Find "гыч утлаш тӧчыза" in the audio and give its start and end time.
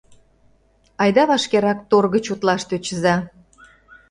2.13-3.15